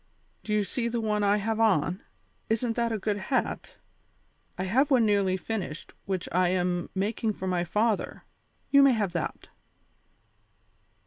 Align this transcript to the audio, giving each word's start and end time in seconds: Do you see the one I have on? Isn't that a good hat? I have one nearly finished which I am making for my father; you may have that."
Do 0.43 0.51
you 0.51 0.63
see 0.63 0.87
the 0.87 0.99
one 0.99 1.23
I 1.23 1.37
have 1.37 1.59
on? 1.59 2.01
Isn't 2.49 2.75
that 2.75 2.91
a 2.91 2.97
good 2.97 3.17
hat? 3.17 3.75
I 4.57 4.63
have 4.63 4.89
one 4.89 5.05
nearly 5.05 5.37
finished 5.37 5.93
which 6.07 6.27
I 6.31 6.47
am 6.49 6.89
making 6.95 7.33
for 7.33 7.45
my 7.45 7.63
father; 7.63 8.23
you 8.71 8.81
may 8.81 8.93
have 8.93 9.11
that." 9.11 9.49